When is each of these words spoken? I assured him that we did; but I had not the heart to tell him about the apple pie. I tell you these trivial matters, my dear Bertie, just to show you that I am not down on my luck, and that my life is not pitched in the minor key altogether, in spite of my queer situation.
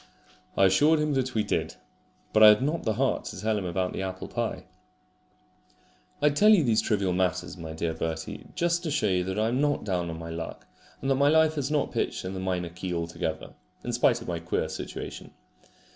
I 0.57 0.65
assured 0.65 0.99
him 0.99 1.13
that 1.13 1.35
we 1.35 1.43
did; 1.43 1.75
but 2.33 2.41
I 2.41 2.47
had 2.47 2.63
not 2.63 2.81
the 2.85 2.93
heart 2.95 3.25
to 3.25 3.39
tell 3.39 3.55
him 3.55 3.65
about 3.65 3.93
the 3.93 4.01
apple 4.01 4.27
pie. 4.27 4.63
I 6.23 6.29
tell 6.31 6.49
you 6.49 6.63
these 6.63 6.81
trivial 6.81 7.13
matters, 7.13 7.55
my 7.55 7.73
dear 7.73 7.93
Bertie, 7.93 8.47
just 8.55 8.81
to 8.81 8.89
show 8.89 9.05
you 9.05 9.23
that 9.25 9.37
I 9.37 9.49
am 9.49 9.61
not 9.61 9.83
down 9.83 10.09
on 10.09 10.17
my 10.17 10.31
luck, 10.31 10.65
and 11.01 11.11
that 11.11 11.15
my 11.21 11.29
life 11.29 11.55
is 11.55 11.69
not 11.69 11.91
pitched 11.91 12.25
in 12.25 12.33
the 12.33 12.39
minor 12.39 12.69
key 12.69 12.91
altogether, 12.91 13.53
in 13.83 13.93
spite 13.93 14.23
of 14.23 14.27
my 14.27 14.39
queer 14.39 14.69
situation. 14.69 15.35